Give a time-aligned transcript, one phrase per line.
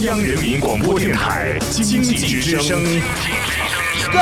[0.00, 2.82] 央人民广播电台经济之声，
[4.12, 4.20] 高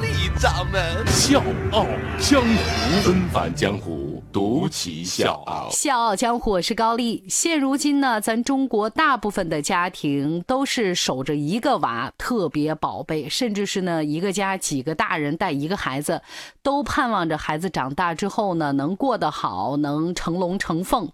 [0.00, 1.42] 丽掌门笑
[1.72, 1.86] 傲
[2.18, 4.07] 江湖，纷返江湖。
[4.30, 7.24] 独骑笑傲，笑傲江湖，我是高丽。
[7.28, 16.20] 现如今呢，咱中国大部分的家庭都是守着一个娃，特别宝贝，甚至是呢一个家几个大人带一个孩子，
[16.62, 21.10] 都盼望着孩子长大之后呢能过得好，能成龙成凤。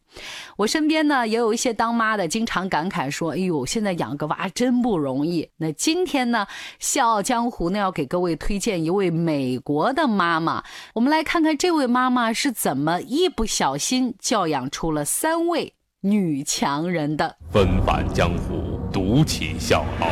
[0.56, 6.46] 我身边呢也有一些当妈的，经常感慨说：“哎呦，现在养个娃真不容易。”那今天呢，
[6.80, 13.00] 笑傲江湖呢要给各位推荐一位美国的妈妈，我们来看看这位妈妈是怎么。
[13.04, 20.08] 一不小心教养出了三位女强人的纷繁江湖，独起笑傲，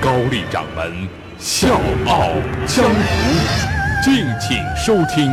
[0.00, 1.08] 高丽掌门
[1.38, 2.32] 笑傲
[2.66, 5.30] 江湖，敬请收听。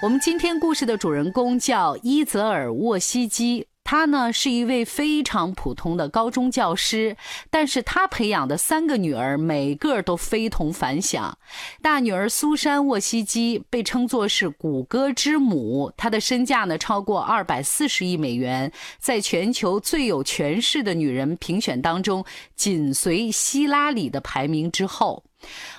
[0.00, 3.66] 我们今天故事的主人公叫伊泽尔沃西基。
[3.90, 7.16] 他呢是一位非常普通的高中教师，
[7.48, 11.38] 但是他培养的三个女儿每个都非同凡响。
[11.80, 22.22] 大女儿苏珊·沃西基被称作是谷歌之母，她的身价呢超过二百四十亿美元，在全球最有权势的女人评选当中，
[22.54, 25.24] 紧随希拉里的排名之后。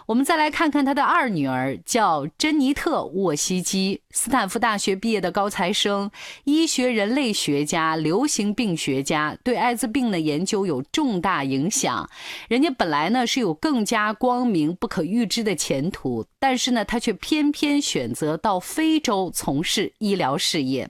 [0.06, 6.10] 我们再来看看他的二女儿，叫珍妮特·沃西基，斯坦福大学毕业的高材生，
[6.46, 12.10] 医学人类学家、流行病学家，对艾滋病的研究有重大影响。
[12.48, 20.90] 人家本来呢是有更加光明、不可预知的前途，但是呢，他却偏偏选择到非洲从事医疗事业。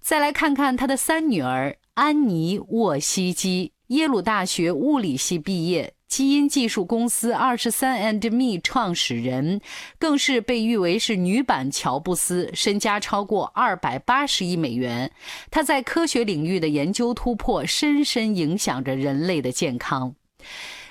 [0.00, 5.94] 再来看看他的三女儿，安妮·沃西基，耶鲁大学物理系毕业。
[6.12, 9.62] 基因技术公司二十三 and me 创始人，
[9.98, 15.10] 更是被誉为是女版乔布斯，身家超过二百八十亿美元。
[15.50, 20.14] 他在科学领域的研究突破，深深影响着人类的健康。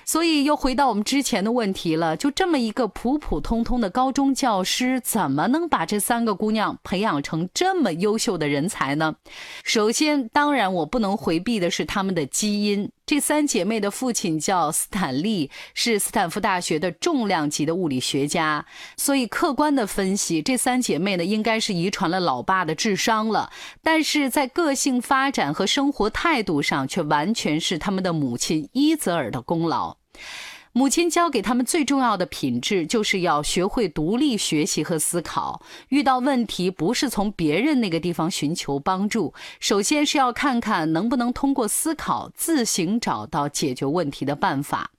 [0.04, 9.14] 所以又回到我们之前的问题了，就这么一个普普通通的高中教师，怎么能把这三个姑娘培养成这么优秀的人才呢？
[9.62, 12.90] 首先，当然我不能回避的是她们的基因。
[13.04, 18.64] 这三姐妹的父亲叫斯坦利，是斯坦福大学的重量级的物理学家，
[18.96, 23.50] 所以客观的分析，这三姐妹呢应该是遗传了老爸的智商了，
[23.82, 29.96] 但是在个性发展和生活态度上，却完全是他们的母亲伊泽尔的功劳。
[30.74, 35.60] 母亲教给他们最重要的品质，就是要学会独立学习和思考。
[35.90, 44.91] 遇到问题，不是从别人那个地方寻求帮助，首先是要看看能不能通过思考自行找到解决问题的办法。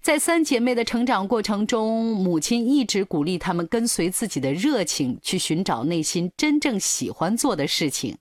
[0.00, 8.16] 在三姐妹的成长过程中，母亲一直鼓励她们跟随自己的热情，去寻找内心真正喜欢做的事情。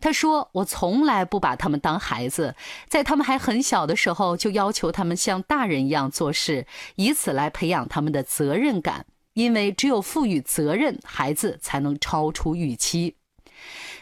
[0.00, 2.54] 她说：“我从来不把她们当孩子，
[2.88, 9.06] 在她们还很小的时候，就要求她们像大人一样做事，以此来培养他们的责任感。
[9.34, 13.16] 因为只有赋予责任，孩子才能超出预期。”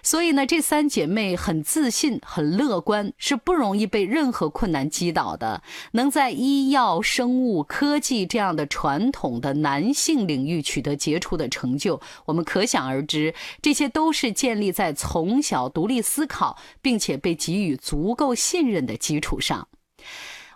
[0.03, 5.63] 所以呢，这三姐妹很自信、很乐观，是不容易被任何困难击倒的。
[5.93, 19.69] 能在医药、生物、科技这样的传统的男性领域取得杰出的成就，我们可想而知，这些都是建立在从小独立思考，并且被给予足够信任的基础上。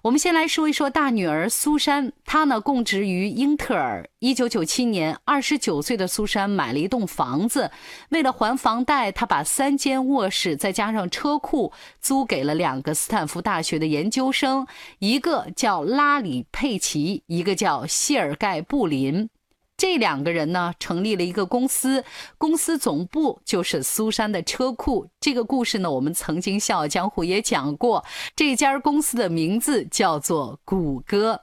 [0.09, 4.09] 我们先来说一说大女儿苏珊，她呢供职于英特尔。
[4.21, 7.71] 一九九七年，二十九岁的苏珊买了一栋房子，
[8.09, 11.71] 为了还房贷，她把三间卧室再加上车库
[12.01, 14.67] 租给了两个斯坦福大学的研究生，
[14.99, 19.29] 一个叫拉里·佩奇，一个叫谢尔盖·布林。
[19.78, 22.05] 这两个人呢，成立了一个公司，
[22.37, 25.06] 公司总部就是苏珊的车库。
[25.21, 28.05] 这个故事呢，我们曾经《笑傲江湖》也讲过。
[28.34, 31.43] 这家公司的名字叫做谷歌。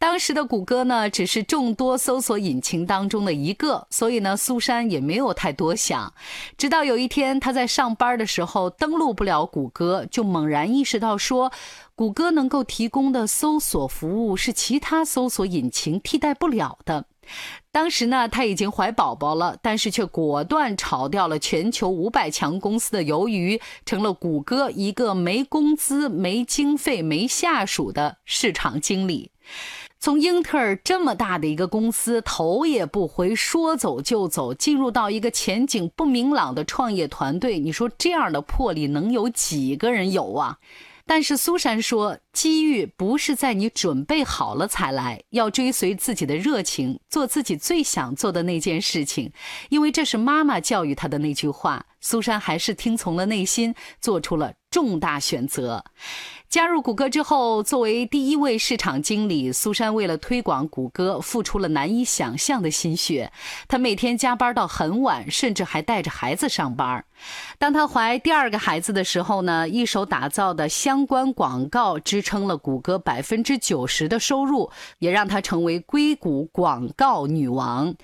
[0.00, 6.12] 当时的谷歌呢，只是众多搜索引擎当中的一个，所以呢，苏珊也没有太多想。
[6.58, 11.52] 直到有一天，他在上班的时候登录不了谷歌，就猛然意识到说，
[11.94, 17.04] 谷歌能够提供的搜索服务是其他搜索引擎替代不了的。
[17.72, 29.30] 当时呢，他已经怀宝宝了，但是却果断炒掉了全球五百强公司的鱿鱼，成了谷歌一个没工资、没经费、没下属的市场经理。
[30.00, 40.58] 从英特尔这么大的一个公司，头也不回，说走就走，进入到一个前景不明朗的创业团队，你说这样的魄力能有几个人有啊？
[41.12, 49.32] 但是苏珊说，机遇不是在你准备好了才来，要追随自己的热情，做自己最想做的那件事情，
[49.70, 55.84] 因为这是妈妈教育她的那句话：苏珊还是听从了内心，做出了重大选择。
[56.48, 63.30] 加入谷歌之后，作为第一位市场经理，苏珊为了推广谷歌，付出了难以想象的心血。
[63.68, 67.04] 她每天加班到很晚，甚至还带着孩子上班。
[67.58, 77.94] 当她怀第二个孩子的时候呢，一手打造的相关广告支撑了谷歌百分之九十的收入，也让她成为硅谷广告女王。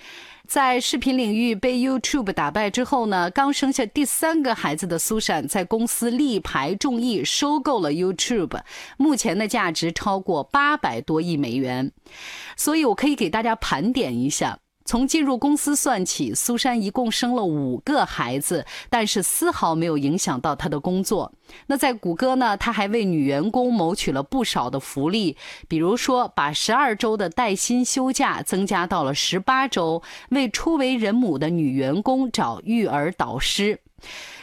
[0.47, 8.61] 在视频领域被 YouTube 打败之后呢，刚生下第三个孩子的苏珊在公司力排众议收购了 YouTube，
[8.97, 11.93] 目前的价值超过八百多亿美元。
[12.57, 14.59] 所以我可以给大家盘点一下。
[14.87, 21.33] 从进入公司算起，苏珊一共生了五个孩子，但是丝毫没有影响到她的工作。
[21.67, 25.37] 那在谷歌呢，她还为女员工谋取了不少的福利，
[25.69, 33.81] 比如说把十二周的带薪休假增加到了十八周，为初为人母的女员工找育儿导师。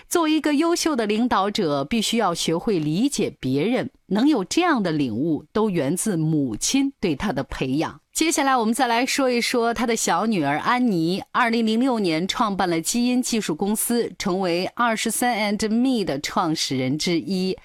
[0.10, 3.90] 作为一个优秀的领导者，必须要学会理解别人。
[4.08, 8.00] 能有这样的领悟，都源自母亲对他的培养。
[8.14, 11.24] 接下来，我们再来说一说他的小女儿安妮。
[11.32, 17.58] 二零零六年创办了基因技术公司，成为二十三 and me 的创始人之一。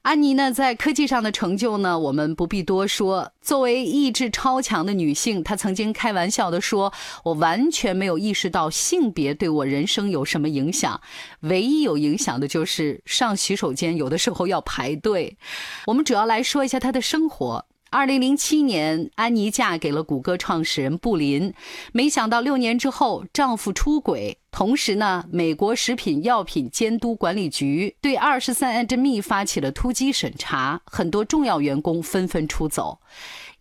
[0.00, 3.30] 安妮呢，在科技上的成就呢，我们不必多说。
[3.42, 6.90] 作为意志超强的女性，她曾经开玩笑地说
[7.22, 10.98] ：“我完全没有意识到性别对我人生有什么影响，
[11.40, 15.36] 唯一有影响的就是上洗手间有的时候要排队。”
[15.84, 17.66] 我们主要来说一下她的生活。
[17.92, 21.52] 二零零七年，安妮嫁给了谷歌创始人布林。
[21.92, 24.38] 没想到六年之后，丈夫出轨。
[24.52, 33.00] 同时呢，美国食品药品监督管理局对二十三 and me 发起了突击审查，很多重要员工纷纷出走。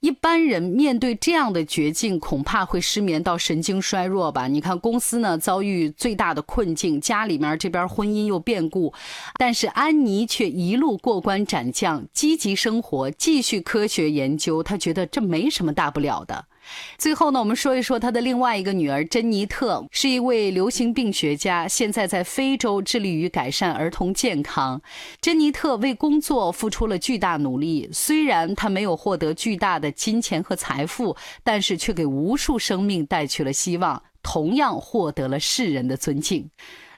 [0.01, 4.47] 一般人面对这样的绝境，恐怕会失眠到神经衰弱吧？
[4.47, 8.93] 你看，公司呢遭遇最大的困境，家里面这边婚姻又变故，
[9.37, 14.63] 但是安妮却一路过关斩将，积极生活，继续科学研究。
[14.63, 16.45] 她觉得这没什么大不了的。
[16.97, 24.81] 最后呢，我们说一说他的另外一个女儿珍妮特，是一位流行病学家，现在在非洲致力于改善儿童健康。
[25.21, 36.49] 珍妮特为工作付出了巨大努力，虽然她没有获得巨大的金钱和财富，但是却给无数生命带去了希望，同样获得了世人的尊敬。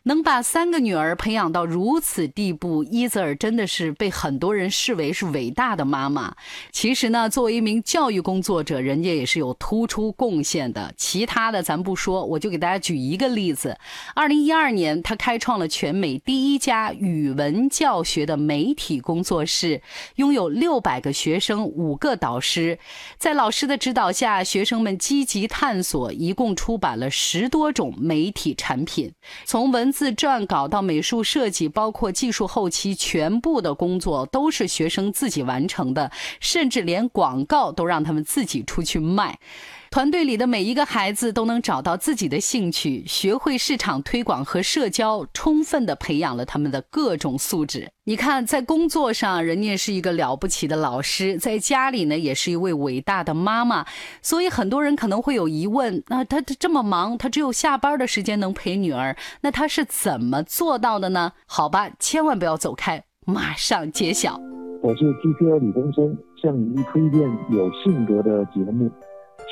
[0.03, 6.35] 能把三个女儿培养到如此地步，伊泽尔真的是被很多人视为是伟大的妈妈。
[6.71, 10.91] 其实呢，作为一名教育工作者，人家也是有突出贡献的。
[10.97, 13.77] 其他的咱不说，我就给大家举一个例子：
[14.15, 19.83] 二零一二年，他开创了全美第一家语文教学的媒体工作室，
[20.15, 22.79] 拥有六百个学生，五个导师。
[23.19, 29.13] 在老师的指导下，学生们积极探索，一共出版了十多种媒体产品，
[29.45, 29.90] 从文。
[29.91, 39.39] 自撰稿到美术设计，包括技术后期，全部的工作都是学生自己完成的，甚至连广告都让他们自己出去卖。
[39.91, 47.91] 团队里的每一个孩子都能找到自己的兴趣，学会市场推广和社交，充分的培养了他们的各种素质。
[48.05, 53.85] 你看，在工作上，人家是一个了不起的老师；在家里呢，也是一位伟大的妈妈。
[54.21, 61.33] 所以，很多人可能会有疑问：那他这么忙，他只有下班的时间能陪女儿，那他是怎么做到的呢？
[61.45, 64.39] 好吧，千万不要走开，马上揭晓。
[64.81, 67.19] 我是 TPL 李东升，向您推荐
[67.49, 68.89] 有性格的节目。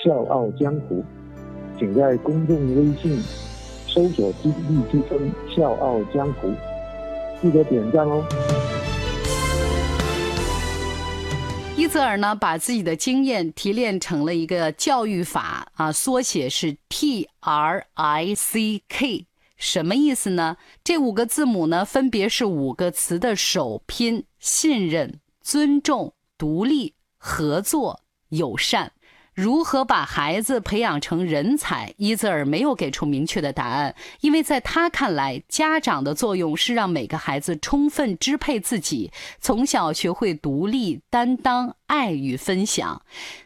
[0.02, 1.04] 笑傲江湖，
[1.78, 3.22] 请在公众微信
[3.86, 6.54] 搜索“金立之声笑傲江湖”，
[7.42, 8.26] 记得点赞哦。
[11.76, 19.26] 伊泽尔呢，把自己的经验提炼成了一个教育法啊，缩写是 T R I C K，
[19.58, 20.56] 什么意思呢？
[20.82, 28.94] 这五个字母呢，分别是五个词的首拼：信任、尊重、独立、合作、友善。
[29.40, 31.94] 如何把孩子培养成人才？
[31.96, 43.02] 伊泽尔没有给出明确的答案，因为在他看来，家长的作用是让每个孩子充分支配自己，从小学会独立、担当、爱与分享。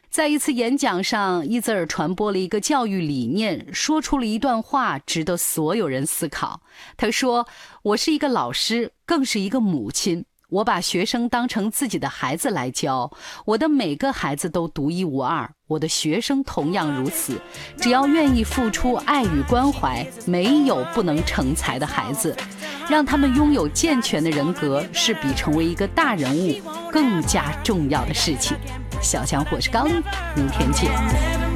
[0.09, 6.61] 在一次演讲上，伊泽尔传播了一个教育理念，说出了一段话，值得所有人思考。
[6.97, 7.47] 他说
[7.83, 13.11] ：“我是一个老师，更是一个母亲。”我把学生当成自己的孩子来教，
[13.43, 17.41] 我的每个孩子都独一无二，我的学生同样如此。
[17.81, 22.37] 只要愿意付出爱与关怀，没有不能成才的孩子。
[22.87, 28.55] 让他们拥有健全的人格，是比成为一个大人物更加重要的事情。
[29.01, 29.93] 小强，我是高丽，
[30.35, 31.52] 明天见。